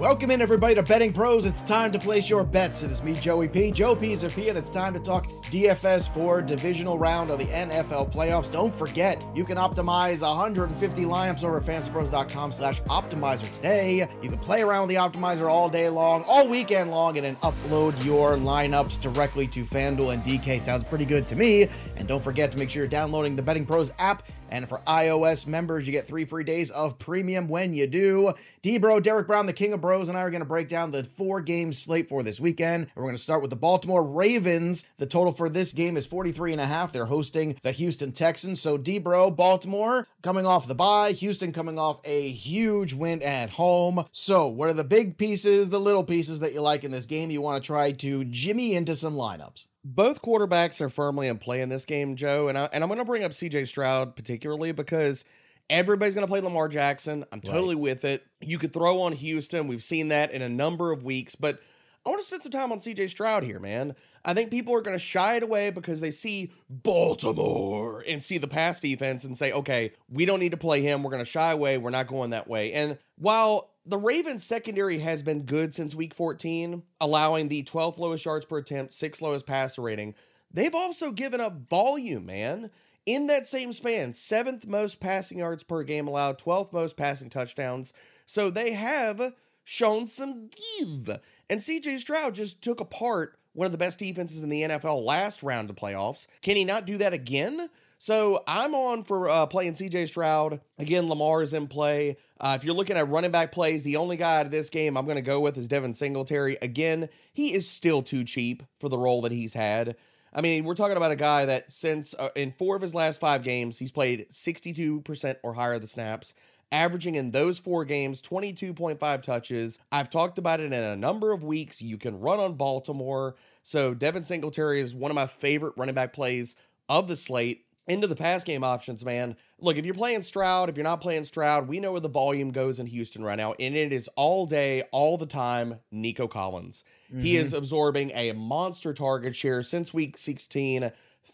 [0.00, 1.44] Welcome in, everybody, to Betting Pros.
[1.44, 2.82] It's time to place your bets.
[2.82, 3.70] It is me, Joey P.
[3.70, 8.10] Joe P's P, and it's time to talk DFS for divisional round of the NFL
[8.10, 8.50] playoffs.
[8.50, 14.08] Don't forget, you can optimize 150 lineups over at fantasypros.com slash optimizer today.
[14.22, 17.36] You can play around with the optimizer all day long, all weekend long, and then
[17.36, 20.60] upload your lineups directly to FanDuel and DK.
[20.60, 21.68] Sounds pretty good to me.
[21.96, 25.46] And don't forget to make sure you're downloading the Betting Pros app and for iOS
[25.46, 28.34] members, you get three free days of premium when you do.
[28.62, 30.90] D Bro, Derek Brown, the King of Bros, and I are going to break down
[30.90, 32.88] the four game slate for this weekend.
[32.94, 34.84] We're going to start with the Baltimore Ravens.
[34.98, 36.92] The total for this game is 43 and a half.
[36.92, 38.60] They're hosting the Houston Texans.
[38.60, 43.50] So D Bro, Baltimore coming off the bye, Houston coming off a huge win at
[43.50, 44.04] home.
[44.12, 47.30] So what are the big pieces, the little pieces that you like in this game?
[47.30, 51.60] You want to try to jimmy into some lineups both quarterbacks are firmly in play
[51.60, 52.48] in this game, Joe.
[52.48, 55.24] And, I, and I'm going to bring up CJ Stroud particularly because
[55.70, 57.24] everybody's going to play Lamar Jackson.
[57.32, 57.82] I'm totally right.
[57.82, 58.26] with it.
[58.40, 59.68] You could throw on Houston.
[59.68, 61.60] We've seen that in a number of weeks, but
[62.04, 63.94] I want to spend some time on CJ Stroud here, man.
[64.24, 68.38] I think people are going to shy it away because they see Baltimore and see
[68.38, 71.02] the pass defense and say, okay, we don't need to play him.
[71.02, 71.78] We're going to shy away.
[71.78, 72.72] We're not going that way.
[72.72, 78.24] And while the Ravens secondary has been good since week 14, allowing the 12th lowest
[78.24, 80.14] yards per attempt, sixth lowest passer rating.
[80.52, 82.70] They've also given up volume, man.
[83.06, 87.92] In that same span, seventh most passing yards per game allowed, 12th most passing touchdowns.
[88.26, 89.32] So they have
[89.64, 91.18] shown some give.
[91.48, 95.42] And CJ Stroud just took apart one of the best defenses in the NFL last
[95.42, 96.26] round of playoffs.
[96.42, 97.70] Can he not do that again?
[98.02, 100.62] So I'm on for uh, playing CJ Stroud.
[100.78, 102.16] Again, Lamar is in play.
[102.40, 104.96] Uh, if you're looking at running back plays, the only guy out of this game
[104.96, 106.56] I'm going to go with is Devin Singletary.
[106.62, 109.96] Again, he is still too cheap for the role that he's had.
[110.32, 113.20] I mean, we're talking about a guy that since uh, in four of his last
[113.20, 116.32] five games, he's played 62% or higher of the snaps,
[116.72, 119.78] averaging in those four games 22.5 touches.
[119.92, 121.82] I've talked about it in a number of weeks.
[121.82, 123.34] You can run on Baltimore.
[123.62, 126.56] So Devin Singletary is one of my favorite running back plays
[126.88, 129.36] of the slate into the pass game options, man.
[129.58, 132.52] Look, if you're playing Stroud, if you're not playing Stroud, we know where the volume
[132.52, 136.84] goes in Houston right now, and it is all day, all the time, Nico Collins.
[137.12, 137.22] Mm-hmm.
[137.22, 140.92] He is absorbing a monster target share since week 16,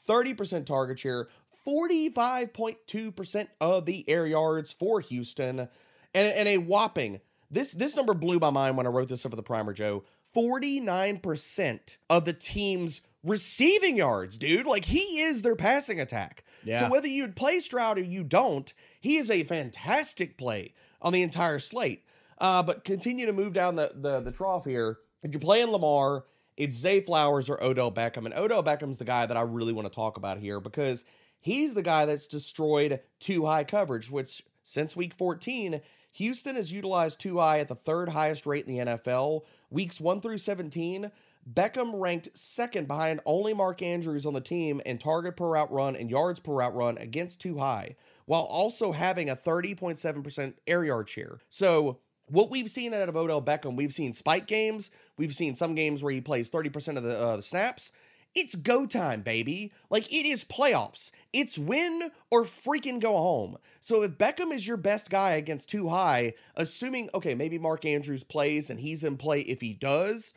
[0.09, 1.29] 30% target share,
[1.67, 5.69] 45.2% of the air yards for Houston, and,
[6.15, 9.37] and a whopping this this number blew my mind when I wrote this up for
[9.37, 10.05] the primer, Joe.
[10.35, 14.67] 49% of the team's receiving yards, dude.
[14.67, 16.45] Like he is their passing attack.
[16.67, 16.81] Yeah.
[16.81, 21.23] So whether you play Stroud or you don't, he is a fantastic play on the
[21.23, 22.05] entire slate.
[22.39, 24.99] Uh, but continue to move down the, the the trough here.
[25.23, 26.25] If you're playing Lamar,
[26.57, 29.87] it's Zay Flowers or Odell Beckham, and Odell Beckham's the guy that I really want
[29.87, 31.05] to talk about here because
[31.41, 35.81] he's the guy that's destroyed two high coverage, which since week 14,
[36.13, 39.43] Houston has utilized two high at the third highest rate in the NFL.
[39.71, 41.11] Weeks 1 through 17,
[41.51, 45.95] Beckham ranked second behind only Mark Andrews on the team in target per route run
[45.95, 51.09] and yards per route run against two high, while also having a 30.7% air yard
[51.09, 51.39] share.
[51.49, 51.99] So,
[52.29, 56.03] what we've seen out of Odell Beckham, we've seen spike games, we've seen some games
[56.03, 57.93] where he plays 30% of the, uh, the snaps.
[58.35, 59.73] It's go time, baby.
[59.89, 61.11] Like it is playoffs.
[61.33, 63.57] It's win or freaking go home.
[63.81, 68.25] So if Beckham is your best guy against two high, assuming, okay, maybe Mark Andrews
[68.25, 70.35] plays and he's in play if he does,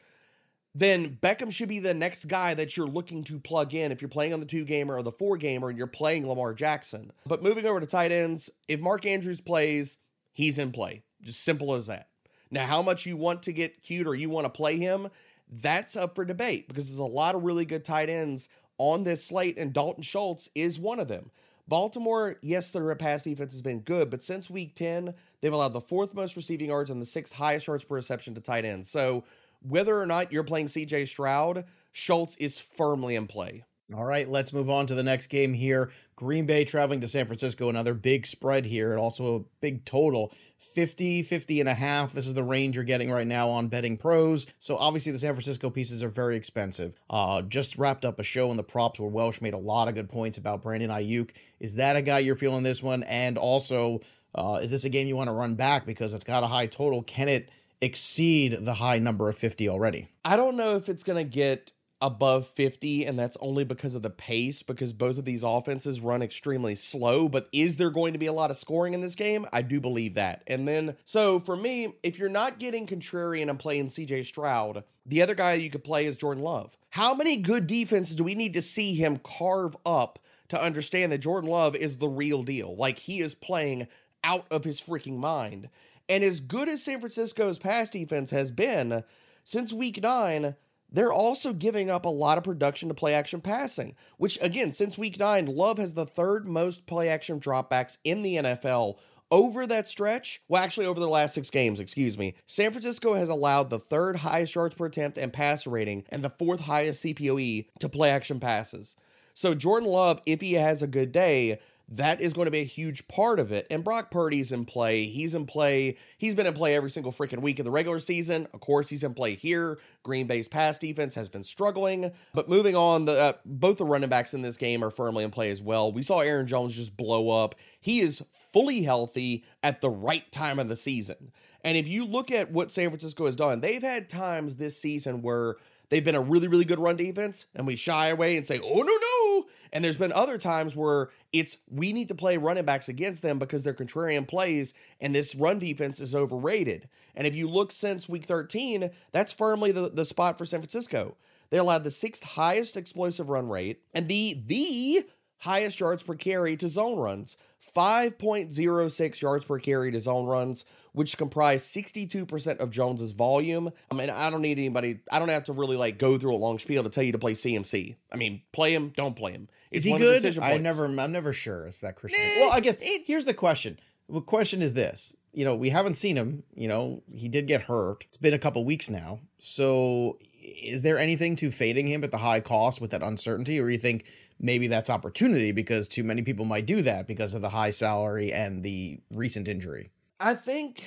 [0.76, 4.10] then Beckham should be the next guy that you're looking to plug in if you're
[4.10, 7.12] playing on the two gamer or the four gamer and you're playing Lamar Jackson.
[7.26, 9.98] But moving over to tight ends, if Mark Andrews plays,
[10.32, 11.04] he's in play.
[11.22, 12.08] Just simple as that.
[12.52, 15.10] Now, how much you want to get cute or you want to play him,
[15.52, 19.24] that's up for debate because there's a lot of really good tight ends on this
[19.24, 21.32] slate, and Dalton Schultz is one of them.
[21.68, 25.82] Baltimore, yes, their pass defense has been good, but since week 10, they've allowed the
[25.82, 28.90] fourth most receiving yards and the sixth highest yards per reception to tight ends.
[28.90, 29.24] So
[29.62, 33.64] whether or not you're playing CJ Stroud, Schultz is firmly in play.
[33.94, 35.90] All right, let's move on to the next game here.
[36.16, 40.32] Green Bay traveling to San Francisco, another big spread here, and also a big total
[40.60, 42.14] 50, 50 and a half.
[42.14, 44.46] This is the range you're getting right now on betting pros.
[44.60, 46.94] So obviously the San Francisco pieces are very expensive.
[47.10, 49.96] Uh, just wrapped up a show in the props where Welsh made a lot of
[49.96, 51.32] good points about Brandon Aiyuk.
[51.60, 53.02] Is that a guy you're feeling this one?
[53.04, 54.02] And also,
[54.36, 56.68] uh, is this a game you want to run back because it's got a high
[56.68, 57.02] total?
[57.02, 57.50] Can it
[57.82, 60.08] exceed the high number of 50 already.
[60.26, 61.72] I don't know if it's going to get
[62.02, 66.22] above 50 and that's only because of the pace because both of these offenses run
[66.22, 69.46] extremely slow but is there going to be a lot of scoring in this game?
[69.52, 70.42] I do believe that.
[70.48, 75.22] And then so for me if you're not getting contrarian and playing cj stroud the
[75.22, 76.78] other guy you could play is jordan love.
[76.92, 81.18] How many good defenses do we need to see him carve up to understand that
[81.18, 82.78] jordan love is the real deal?
[82.78, 83.88] Like he is playing
[84.24, 85.70] out of his freaking mind
[86.10, 89.04] And as good as San Francisco's pass defense has been
[89.44, 90.56] since week nine,
[90.92, 94.98] they're also giving up a lot of production to play action passing, which again, since
[94.98, 98.98] week nine, Love has the third most play action dropbacks in the NFL.
[99.32, 103.30] Over that stretch, well, actually, over the last six games, excuse me, San Francisco has
[103.30, 107.68] allowed the third highest yards per attempt and passer rating and the fourth highest CPOE
[107.80, 108.96] to play action passes.
[109.36, 111.60] So, Jordan Love, if he has a good day,
[111.92, 113.66] that is going to be a huge part of it.
[113.72, 115.06] And Brock Purdy's in play.
[115.06, 115.98] He's in play.
[116.18, 118.48] He's been in play every single freaking week of the regular season.
[118.54, 119.80] Of course, he's in play here.
[120.04, 122.12] Green Bay's pass defense has been struggling.
[122.34, 125.32] But moving on, the uh, both the running backs in this game are firmly in
[125.32, 125.92] play as well.
[125.92, 127.56] We saw Aaron Jones just blow up.
[127.80, 131.32] He is fully healthy at the right time of the season.
[131.64, 135.22] And if you look at what San Francisco has done, they've had times this season
[135.22, 135.56] where
[135.90, 138.82] they've been a really, really good run defense, and we shy away and say, oh,
[138.82, 139.46] no, no.
[139.72, 143.38] And there's been other times where it's we need to play running backs against them
[143.38, 146.90] because they're contrarian plays, and this run defense is overrated.
[147.16, 151.16] And if you look since week 13, that's firmly the, the spot for San Francisco.
[151.50, 155.06] They allowed the sixth highest explosive run rate and the the
[155.40, 157.38] highest yards per carry to zone runs.
[157.76, 163.72] 5.06 yards per carry to zone runs, which comprise 62% of Jones's volume.
[163.92, 166.38] I mean, I don't need anybody, I don't have to really like go through a
[166.38, 167.96] long spiel to tell you to play CMC.
[168.12, 169.50] I mean, play him, don't play him.
[169.72, 170.40] It's Is he good?
[170.40, 172.22] I never, I'm never sure if that Christian.
[172.40, 173.80] well, I guess it, here's the question.
[174.08, 176.44] The question is this you know, we haven't seen him.
[176.56, 178.06] You know, he did get hurt.
[178.08, 179.20] It's been a couple weeks now.
[179.38, 183.70] So, is there anything to fading him at the high cost with that uncertainty, or
[183.70, 184.06] you think
[184.40, 188.32] maybe that's opportunity because too many people might do that because of the high salary
[188.32, 189.92] and the recent injury.
[190.20, 190.84] I think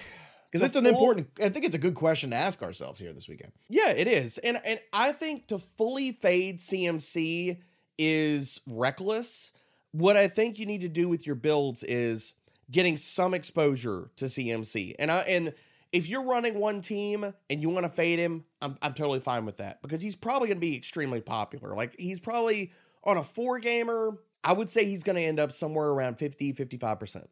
[0.51, 3.13] because it's an full, important I think it's a good question to ask ourselves here
[3.13, 3.53] this weekend.
[3.69, 4.39] Yeah, it is.
[4.39, 7.59] And and I think to fully fade CMC
[7.99, 9.53] is reckless.
[9.93, 12.35] What I think you need to do with your builds is
[12.71, 14.95] getting some exposure to CMC.
[14.99, 15.55] And I and
[15.93, 19.45] if you're running one team and you want to fade him, I'm I'm totally fine
[19.45, 21.75] with that because he's probably going to be extremely popular.
[21.75, 22.73] Like he's probably
[23.05, 26.53] on a four gamer, I would say he's going to end up somewhere around 50,
[26.53, 27.27] 55%.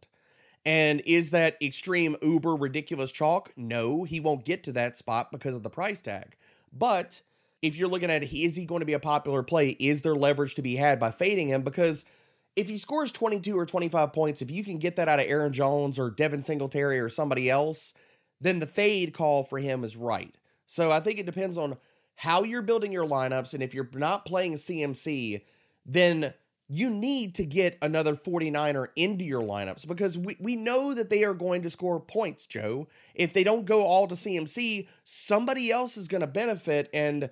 [0.67, 3.53] And is that extreme uber ridiculous chalk?
[3.57, 6.37] No, he won't get to that spot because of the price tag.
[6.73, 7.23] But
[7.63, 9.71] if you're looking at is he going to be a popular play?
[9.79, 11.63] Is there leverage to be had by fading him?
[11.63, 12.05] Because
[12.57, 15.53] if he scores 22 or 25 points, if you can get that out of Aaron
[15.53, 17.95] Jones or Devin Singletary or somebody else,
[18.41, 20.35] then the fade call for him is right.
[20.67, 21.79] So I think it depends on
[22.17, 23.55] how you're building your lineups.
[23.55, 25.43] And if you're not playing CMC,
[25.85, 26.35] then
[26.73, 31.25] you need to get another 49er into your lineups because we, we know that they
[31.25, 32.87] are going to score points, Joe.
[33.12, 36.88] If they don't go all to CMC, somebody else is going to benefit.
[36.94, 37.29] And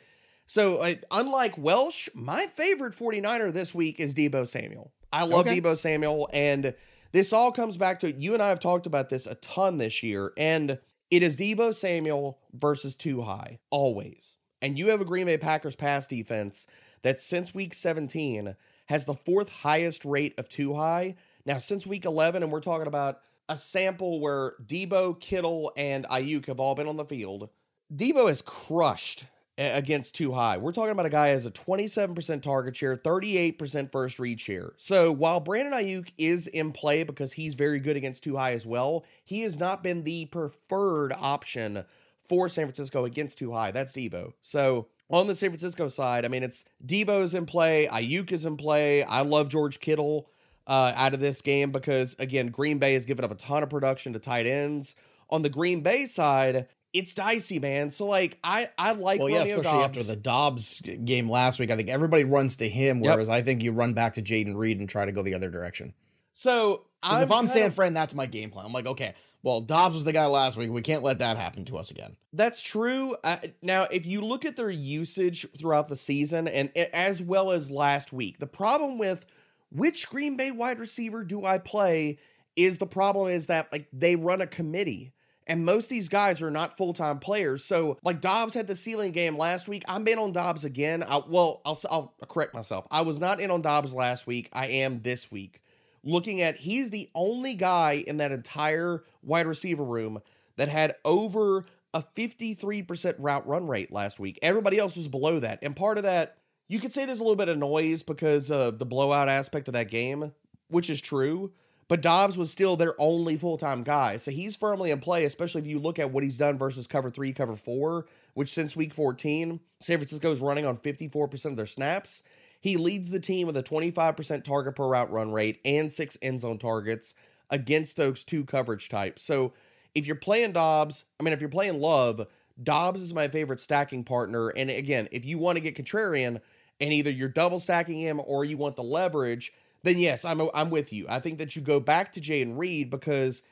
[0.49, 4.91] so, uh, unlike Welsh, my favorite 49er this week is Deebo Samuel.
[5.13, 5.61] I love okay.
[5.61, 6.29] Deebo Samuel.
[6.33, 6.75] And
[7.13, 10.03] this all comes back to you and I have talked about this a ton this
[10.03, 10.33] year.
[10.37, 10.81] And
[11.13, 14.37] it is Deebo Samuel versus two high, always.
[14.61, 16.67] And you have a Green Bay Packers pass defense
[17.03, 18.57] that since week 17
[18.87, 21.15] has the fourth highest rate of two high.
[21.45, 26.47] Now, since week 11, and we're talking about a sample where Deebo, Kittle, and Aiyuk
[26.47, 27.49] have all been on the field,
[27.95, 29.27] Deebo has crushed
[29.59, 30.57] against two high.
[30.57, 34.73] We're talking about a guy has a 27% target share, 38% first read share.
[34.77, 38.65] So while Brandon Aiyuk is in play because he's very good against two high as
[38.65, 41.85] well, he has not been the preferred option
[42.25, 43.73] for San Francisco against two high.
[43.73, 44.35] That's Deebo.
[44.43, 48.57] So on the San Francisco side, I mean, it's Deebo's in play, Aiyuk is in
[48.57, 49.03] play.
[49.03, 50.29] I love George Kittle
[50.67, 53.71] uh, out of this game because, again, Green Bay has given up a ton of
[53.71, 54.95] production to tight ends.
[55.31, 57.91] On the Green Bay side, it's dicey, man.
[57.91, 59.85] So like I I like well, yeah, especially Dobbs.
[59.85, 61.71] after the Dobbs game last week.
[61.71, 63.37] I think everybody runs to him, whereas yep.
[63.37, 65.93] I think you run back to Jayden Reed and try to go the other direction.
[66.33, 68.65] So if I'm San Fran, that's my game plan.
[68.65, 70.71] I'm like, okay, well, Dobbs was the guy last week.
[70.71, 72.17] We can't let that happen to us again.
[72.33, 73.17] That's true.
[73.23, 77.71] Uh, now, if you look at their usage throughout the season and as well as
[77.71, 79.27] last week, the problem with
[79.71, 82.19] which Green Bay wide receiver do I play
[82.57, 85.13] is the problem is that like they run a committee.
[85.47, 87.65] And most of these guys are not full time players.
[87.65, 89.83] So, like Dobbs had the ceiling game last week.
[89.89, 91.03] I'm in on Dobbs again.
[91.03, 92.87] I, well, I'll, I'll correct myself.
[92.91, 94.51] I was not in on Dobbs last week.
[94.53, 95.63] I am this week
[96.09, 100.21] looking at he's the only guy in that entire wide receiver room
[100.57, 104.39] that had over a 53% route run rate last week.
[104.43, 105.59] Everybody else was below that.
[105.63, 106.37] And part of that,
[106.69, 109.75] you could say there's a little bit of noise because of the blowout aspect of
[109.75, 110.33] that game,
[110.69, 111.53] which is true.
[111.89, 114.19] But Dobbs was still their only full time guy.
[114.19, 117.09] So he's firmly in play, especially if you look at what he's done versus cover
[117.09, 121.65] three, cover four, which since week 14, San Francisco is running on 54% of their
[121.65, 122.23] snaps.
[122.61, 126.41] He leads the team with a 25% target per route run rate and six end
[126.41, 127.15] zone targets
[127.51, 129.23] against those two coverage types.
[129.23, 129.53] So
[129.95, 132.27] if you're playing Dobbs, I mean, if you're playing Love,
[132.63, 134.49] Dobbs is my favorite stacking partner.
[134.49, 136.41] And again, if you want to get contrarian
[136.81, 140.71] and either you're double stacking him or you want the leverage, then yes, I'm I'm
[140.71, 141.07] with you.
[141.09, 143.43] I think that you go back to Jayden Reed because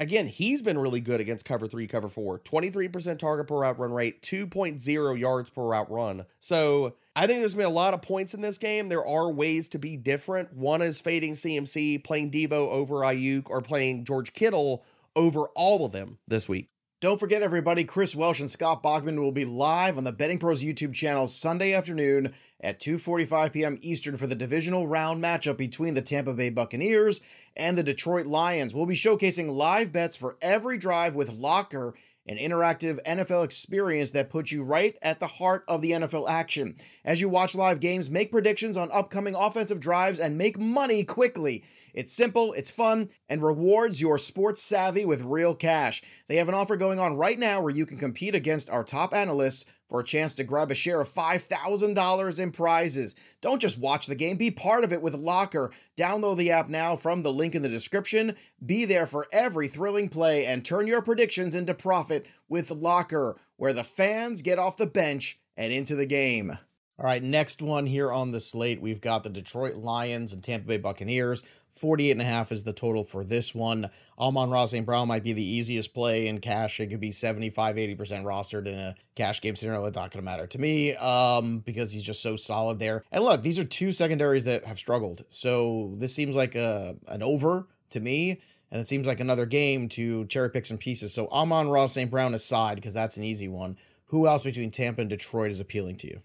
[0.00, 2.38] again, he's been really good against cover three, cover four.
[2.40, 6.26] 23% target per route run rate, 2.0 yards per route run.
[6.40, 8.90] So I think there's been a lot of points in this game.
[8.90, 10.52] There are ways to be different.
[10.52, 14.84] One is fading CMC, playing Deebo over Aiyuk, or playing George Kittle
[15.16, 16.68] over all of them this week.
[17.00, 20.62] Don't forget, everybody, Chris Welsh and Scott Bogman will be live on the Betting Pros
[20.62, 23.78] YouTube channel Sunday afternoon at 2:45 p.m.
[23.80, 27.22] Eastern for the divisional round matchup between the Tampa Bay Buccaneers
[27.56, 28.74] and the Detroit Lions.
[28.74, 31.94] We'll be showcasing live bets for every drive with Locker,
[32.28, 36.76] an interactive NFL experience that puts you right at the heart of the NFL action.
[37.04, 41.62] As you watch live games, make predictions on upcoming offensive drives and make money quickly.
[41.96, 46.02] It's simple, it's fun, and rewards your sports savvy with real cash.
[46.28, 49.14] They have an offer going on right now where you can compete against our top
[49.14, 53.16] analysts for a chance to grab a share of $5,000 in prizes.
[53.40, 55.70] Don't just watch the game, be part of it with Locker.
[55.96, 58.36] Download the app now from the link in the description.
[58.64, 63.72] Be there for every thrilling play and turn your predictions into profit with Locker, where
[63.72, 66.58] the fans get off the bench and into the game.
[66.98, 70.66] All right, next one here on the slate, we've got the Detroit Lions and Tampa
[70.66, 71.42] Bay Buccaneers.
[71.76, 73.90] 48 and a half is the total for this one.
[74.18, 74.86] Amon Ra St.
[74.86, 76.80] Brown might be the easiest play in cash.
[76.80, 79.84] It could be 75, 80% rostered in a cash game scenario.
[79.84, 83.04] It's not going to matter to me um, because he's just so solid there.
[83.12, 85.24] And look, these are two secondaries that have struggled.
[85.28, 88.40] So this seems like a, an over to me.
[88.70, 91.14] And it seems like another game to cherry pick some pieces.
[91.14, 92.10] So Amon Ra St.
[92.10, 93.76] Brown aside, because that's an easy one.
[94.06, 96.22] Who else between Tampa and Detroit is appealing to you?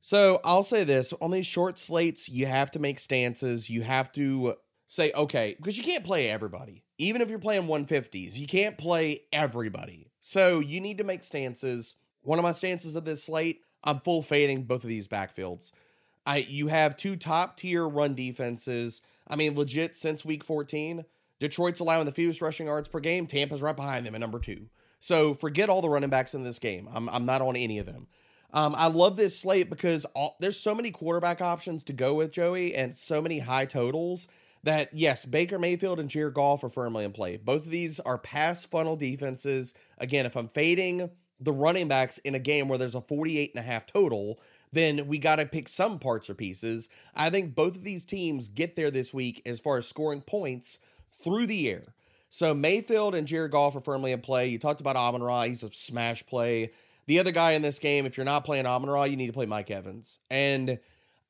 [0.00, 3.68] So I'll say this on these short slates, you have to make stances.
[3.68, 4.54] You have to
[4.86, 6.82] say, okay, because you can't play everybody.
[6.98, 10.10] Even if you're playing 150s, you can't play everybody.
[10.20, 11.96] So you need to make stances.
[12.22, 15.72] One of my stances of this slate, I'm full fading both of these backfields.
[16.24, 19.00] I you have two top tier run defenses.
[19.28, 21.04] I mean, legit since week 14,
[21.38, 23.26] Detroit's allowing the fewest rushing yards per game.
[23.26, 24.68] Tampa's right behind them at number two.
[24.98, 26.88] So forget all the running backs in this game.
[26.92, 28.08] I'm, I'm not on any of them.
[28.52, 32.32] Um, I love this slate because all, there's so many quarterback options to go with
[32.32, 34.28] Joey and so many high totals
[34.66, 37.36] that yes, Baker Mayfield and Jared Goff are firmly in play.
[37.36, 39.72] Both of these are pass funnel defenses.
[39.96, 43.60] Again, if I'm fading the running backs in a game where there's a 48 and
[43.60, 44.40] a half total,
[44.72, 46.88] then we got to pick some parts or pieces.
[47.14, 50.80] I think both of these teams get there this week as far as scoring points
[51.12, 51.94] through the air.
[52.28, 54.48] So Mayfield and Jared Goff are firmly in play.
[54.48, 56.72] You talked about Amon Ra, he's a smash play.
[57.06, 59.32] The other guy in this game, if you're not playing Amon Ra, you need to
[59.32, 60.18] play Mike Evans.
[60.28, 60.80] And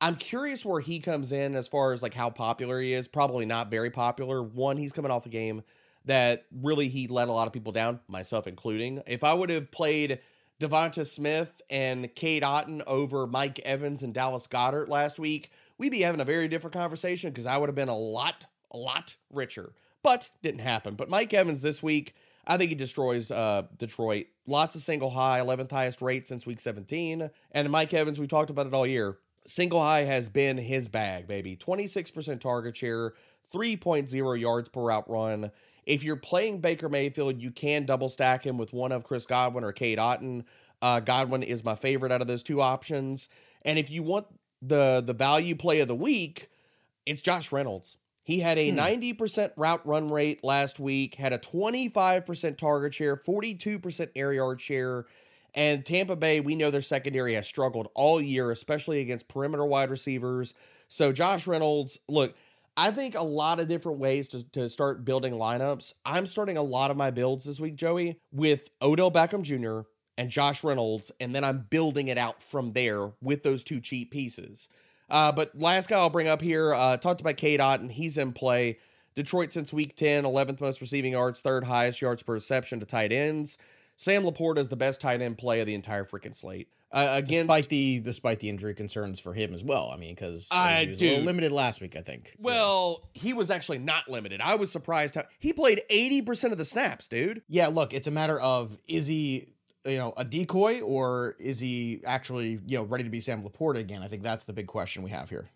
[0.00, 3.08] I'm curious where he comes in as far as like how popular he is.
[3.08, 4.42] Probably not very popular.
[4.42, 5.62] One, he's coming off a game
[6.04, 9.02] that really he let a lot of people down, myself including.
[9.06, 10.20] If I would have played
[10.60, 16.02] DeVonta Smith and Cade Otton over Mike Evans and Dallas Goedert last week, we'd be
[16.02, 19.72] having a very different conversation because I would have been a lot, a lot richer.
[20.02, 20.94] But didn't happen.
[20.94, 22.14] But Mike Evans this week,
[22.46, 24.26] I think he destroys uh, Detroit.
[24.46, 27.28] Lots of single high, 11th highest rate since week 17.
[27.50, 29.18] And Mike Evans, we've talked about it all year.
[29.46, 31.56] Single high has been his bag, baby.
[31.56, 33.14] 26% target share,
[33.54, 35.50] 3.0 yards per route run.
[35.86, 39.64] If you're playing Baker Mayfield, you can double stack him with one of Chris Godwin
[39.64, 40.44] or Cade Otton.
[40.82, 43.28] Uh, Godwin is my favorite out of those two options.
[43.62, 44.26] And if you want
[44.60, 46.50] the the value play of the week,
[47.04, 47.98] it's Josh Reynolds.
[48.24, 48.78] He had a hmm.
[48.78, 55.06] 90% route run rate last week, had a 25% target share, 42% air yard share.
[55.56, 59.90] And Tampa Bay, we know their secondary has struggled all year, especially against perimeter wide
[59.90, 60.52] receivers.
[60.88, 62.36] So Josh Reynolds, look,
[62.76, 65.94] I think a lot of different ways to, to start building lineups.
[66.04, 69.88] I'm starting a lot of my builds this week, Joey, with Odell Beckham Jr.
[70.18, 74.10] and Josh Reynolds, and then I'm building it out from there with those two cheap
[74.10, 74.68] pieces.
[75.08, 77.90] Uh, but last guy I'll bring up here, uh, talked about Cade Otton.
[77.90, 78.78] He's in play.
[79.14, 83.12] Detroit since week 10, 11th most receiving yards, third highest yards per reception to tight
[83.12, 83.56] ends.
[83.96, 86.68] Sam LaPorta is the best tight end play of the entire freaking slate.
[86.92, 89.90] Uh, against, despite the despite the injury concerns for him as well.
[89.92, 92.36] I mean, because uh, he was dude, limited last week, I think.
[92.38, 93.22] Well, yeah.
[93.22, 94.40] he was actually not limited.
[94.40, 97.42] I was surprised how he played eighty percent of the snaps, dude.
[97.48, 99.48] Yeah, look, it's a matter of is he
[99.84, 103.78] you know a decoy or is he actually you know ready to be Sam LaPorta
[103.78, 104.02] again?
[104.02, 105.50] I think that's the big question we have here.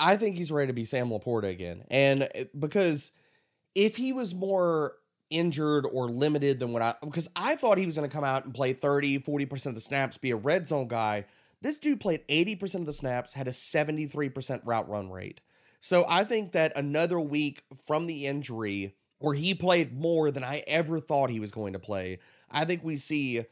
[0.00, 3.12] I think he's ready to be Sam LaPorta again, and uh, because
[3.74, 4.94] if he was more
[5.32, 8.44] injured or limited than what I because I thought he was going to come out
[8.44, 11.24] and play 30, 40% of the snaps, be a red zone guy.
[11.60, 15.40] This dude played 80% of the snaps, had a 73% route run rate.
[15.78, 20.64] So I think that another week from the injury where he played more than I
[20.66, 22.18] ever thought he was going to play.
[22.50, 23.44] I think we see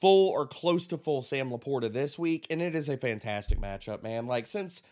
[0.00, 4.02] full or close to full Sam Laporta this week, and it is a fantastic matchup,
[4.02, 4.26] man.
[4.26, 4.82] Like since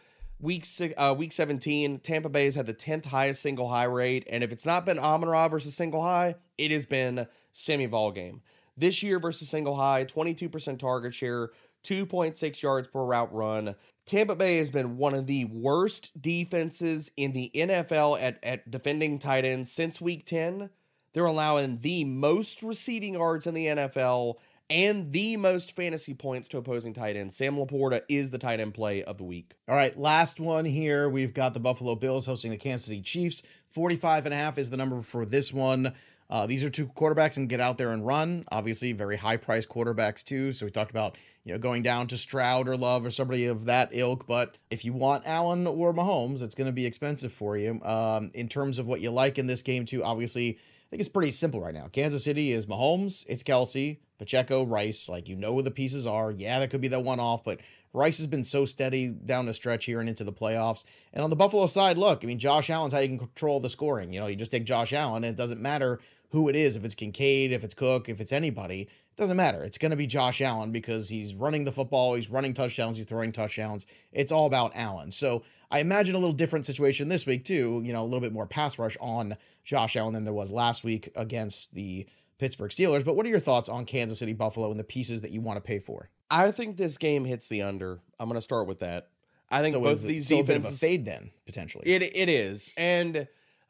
[0.41, 0.65] week
[0.97, 4.53] uh, week 17, Tampa Bay has had the 10th highest single high rate, and if
[4.53, 8.43] it's not been Amon Ra versus single high, it has been semi ball game.
[8.77, 11.51] This year versus single high, 22% target share,
[11.85, 13.75] 2.6 yards per route run.
[14.07, 19.19] Tampa Bay has been one of the worst defenses in the NFL at, at defending
[19.19, 20.71] tight ends since week 10.
[21.13, 24.37] They're allowing the most receiving yards in the NFL
[24.71, 27.37] and the most fantasy points to opposing tight ends.
[27.37, 29.55] Sam Laporta is the tight end play of the week.
[29.67, 31.09] All right, last one here.
[31.09, 33.43] We've got the Buffalo Bills hosting the Kansas City Chiefs.
[33.71, 35.95] 45 and a half is the number for this one.
[36.31, 38.45] Uh, these are two quarterbacks and get out there and run.
[38.53, 40.53] Obviously, very high priced quarterbacks too.
[40.53, 43.65] So we talked about you know going down to Stroud or Love or somebody of
[43.65, 44.27] that ilk.
[44.27, 47.81] But if you want Allen or Mahomes, it's going to be expensive for you.
[47.83, 50.59] Um, in terms of what you like in this game too, obviously
[50.91, 51.89] think it's pretty simple right now.
[51.93, 55.09] Kansas City is Mahomes, it's Kelce, Pacheco, Rice.
[55.09, 56.31] Like you know where the pieces are.
[56.31, 57.61] Yeah, that could be that one off, but
[57.93, 60.85] Rice has been so steady down the stretch here and into the playoffs.
[61.13, 63.71] And on the Buffalo side, look, I mean, Josh Allen's how you can control the
[63.71, 64.13] scoring.
[64.13, 66.85] You know, you just take Josh Allen, and it doesn't matter who it is, if
[66.85, 69.63] it's Kincaid, if it's Cook, if it's anybody, doesn't matter.
[69.63, 73.05] It's going to be Josh Allen because he's running the football, he's running touchdowns, he's
[73.05, 73.85] throwing touchdowns.
[74.13, 75.11] It's all about Allen.
[75.11, 77.83] So I imagine a little different situation this week, too.
[77.85, 80.85] You know, a little bit more pass rush on Josh Allen than there was last
[80.85, 82.07] week against the
[82.39, 83.05] Pittsburgh Steelers.
[83.05, 85.57] But what are your thoughts on Kansas City Buffalo and the pieces that you want
[85.57, 86.09] to pay for?
[86.31, 88.01] I think this game hits the under.
[88.21, 89.09] I'm going to start with that.
[89.51, 91.91] I think So both these still a bit of defenses a fade then potentially.
[91.91, 93.27] It it is, and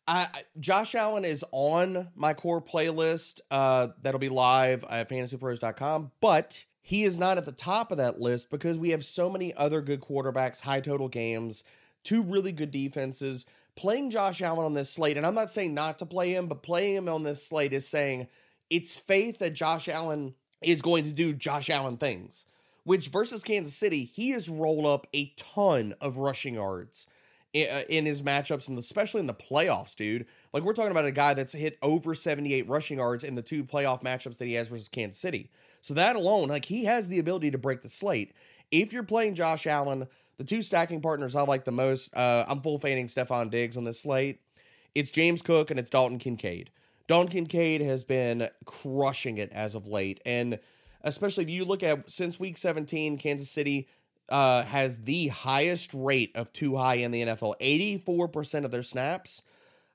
[0.09, 3.41] I Josh Allen is on my core playlist.
[3.51, 8.19] Uh, that'll be live at fantasypros.com, but he is not at the top of that
[8.19, 11.63] list because we have so many other good quarterbacks, high total games,
[12.03, 13.45] two really good defenses.
[13.77, 16.63] Playing Josh Allen on this slate, and I'm not saying not to play him, but
[16.63, 18.29] playing him on this slate is saying
[18.71, 22.47] it's faith that Josh Allen is going to do Josh Allen things.
[22.83, 27.07] Which versus Kansas City, he has rolled up a ton of rushing yards
[27.53, 30.27] in his matchups, and especially in the playoffs, dude.
[30.53, 33.65] Like we're talking about a guy that's hit over 78 rushing yards in the two
[33.65, 35.51] playoff matchups that he has versus Kansas City.
[35.81, 38.33] So that alone, like he has the ability to break the slate.
[38.71, 40.07] If you're playing Josh Allen,
[40.37, 43.85] the two stacking partners I like the most, uh, I'm full fading Stefon Diggs on
[43.85, 44.41] this slate.
[44.95, 46.71] It's James Cook and it's Dalton Kincaid.
[47.07, 50.59] Dalton Kincaid has been crushing it as of late, and
[51.03, 53.89] especially if you look at since week 17, Kansas City
[54.29, 57.55] uh, has the highest rate of two high in the NFL.
[57.61, 59.43] 84% of their snaps.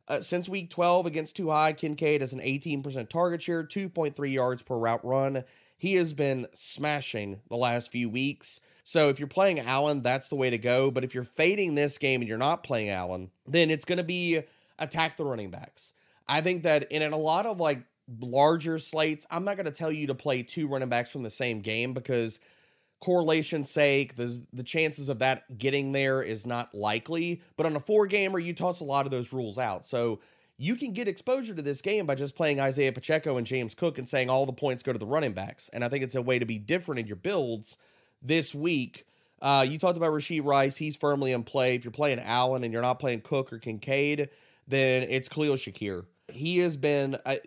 [0.08, 4.62] Uh, since week 12 against two high, Kincaid has an 18% target share, 2.3 yards
[4.62, 5.44] per route run.
[5.78, 8.60] He has been smashing the last few weeks.
[8.84, 10.92] So if you're playing Allen, that's the way to go.
[10.92, 14.04] But if you're fading this game and you're not playing Allen, then it's going to
[14.04, 14.42] be
[14.80, 15.94] attack the running backs.
[16.28, 17.84] I think that in a lot of like
[18.20, 21.30] larger slates, I'm not going to tell you to play two running backs from the
[21.30, 22.40] same game because
[23.04, 27.42] correlation sake, the the chances of that getting there is not likely.
[27.58, 29.86] But on a four gamer, you toss a lot of those rules out.
[29.86, 30.22] So
[30.58, 33.98] you can get exposure to this game by just playing Isaiah Pacheco and James Cook
[33.98, 35.70] and saying all the points go to the running backs.
[35.74, 37.78] And I think it's a way to be different in your builds
[38.22, 39.06] this week.
[39.42, 40.78] Uh, you talked about Rashee Rice.
[40.78, 41.76] He's firmly in play.
[41.76, 44.30] If you're playing Allen and you're not playing Cook or Kincaid,
[44.66, 46.06] then it's Khalil Shakir.
[46.32, 47.40] He has been, I,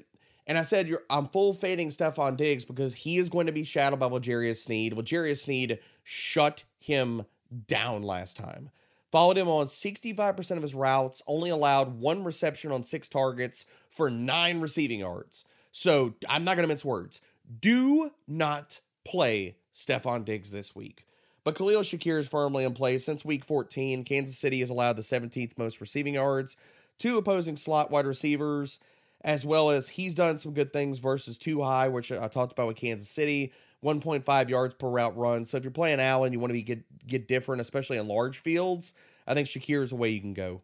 [0.46, 4.00] and I said I'm full fading Stefon Diggs because he is going to be shadowed
[4.00, 4.94] by L'Jarius Sneed.
[4.94, 7.24] L'Jarius Sneed shut him
[7.66, 8.70] down last time.
[9.12, 14.10] Followed him on 65% of his routes, only allowed one reception on six targets for
[14.10, 15.44] nine receiving yards.
[15.70, 17.20] So I'm not going to mince words.
[17.60, 21.06] Do not play Stefon Diggs this week.
[21.44, 24.02] But Khalil Shakir is firmly in play since week 14.
[24.04, 26.56] Kansas City has allowed the 17th most receiving yards
[26.98, 28.80] to opposing slot wide receivers,
[29.26, 32.68] as well as he's done some good things versus two high, which I talked about
[32.68, 33.52] with Kansas City.
[33.84, 35.44] 1.5 yards per route run.
[35.44, 38.38] So if you're playing Allen, you want to be get get different, especially in large
[38.38, 38.94] fields.
[39.26, 40.62] I think Shakir is a way you can go.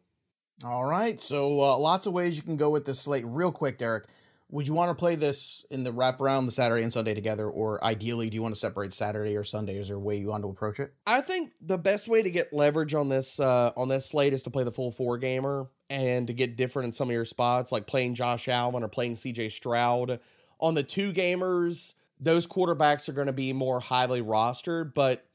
[0.64, 1.20] All right.
[1.20, 3.24] So uh, lots of ways you can go with this slate.
[3.26, 4.06] Real quick, Derek.
[4.52, 7.48] Would you want to play this in the wrap around the Saturday and Sunday together,
[7.48, 9.78] or ideally, do you want to separate Saturday or Sunday?
[9.78, 10.92] Is there a way you want to approach it?
[11.06, 14.42] I think the best way to get leverage on this uh, on this slate is
[14.42, 17.72] to play the full four gamer and to get different in some of your spots,
[17.72, 20.20] like playing Josh Allen or playing CJ Stroud.
[20.60, 25.26] On the two gamers, those quarterbacks are going to be more highly rostered, but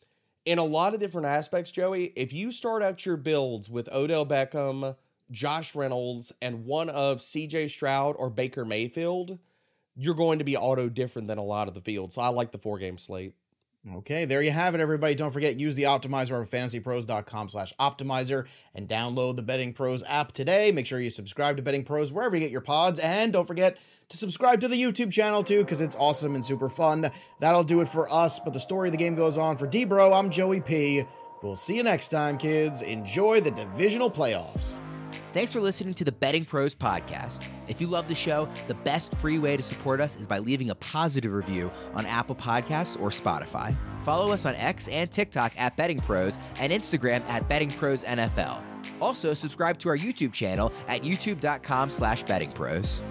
[0.45, 4.27] in a lot of different aspects, Joey, if you start out your builds with Odell
[4.27, 4.95] Beckham,
[5.31, 9.39] Josh Reynolds, and one of CJ Stroud or Baker Mayfield,
[9.95, 12.13] you're going to be auto different than a lot of the field.
[12.13, 13.33] So I like the four game slate.
[13.95, 15.15] Okay, there you have it, everybody.
[15.15, 20.33] Don't forget, use the optimizer on fantasypros.com slash optimizer and download the Betting Pros app
[20.33, 20.71] today.
[20.71, 22.99] Make sure you subscribe to Betting Pros wherever you get your pods.
[22.99, 23.77] And don't forget
[24.09, 27.09] to subscribe to the YouTube channel too, because it's awesome and super fun.
[27.39, 28.39] That'll do it for us.
[28.39, 29.55] But the story of the game goes on.
[29.57, 31.05] For D-Bro, I'm Joey P.
[31.41, 32.81] We'll see you next time, kids.
[32.81, 34.81] Enjoy the divisional playoffs.
[35.33, 37.47] Thanks for listening to the Betting Pros podcast.
[37.67, 40.69] If you love the show, the best free way to support us is by leaving
[40.69, 43.75] a positive review on Apple Podcasts or Spotify.
[44.03, 48.61] Follow us on X and TikTok at Betting Pros and Instagram at Betting Pros NFL.
[49.01, 53.01] Also, subscribe to our YouTube channel at youtube.com slash bettingpros.